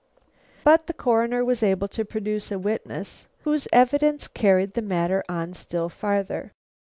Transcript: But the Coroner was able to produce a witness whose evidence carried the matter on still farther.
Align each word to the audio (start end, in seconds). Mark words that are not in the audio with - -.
But 0.63 0.87
the 0.87 0.95
Coroner 0.95 1.45
was 1.45 1.61
able 1.61 1.87
to 1.89 2.03
produce 2.03 2.51
a 2.51 2.57
witness 2.57 3.27
whose 3.43 3.67
evidence 3.71 4.27
carried 4.27 4.73
the 4.73 4.81
matter 4.81 5.23
on 5.29 5.53
still 5.53 5.89
farther. 5.89 6.53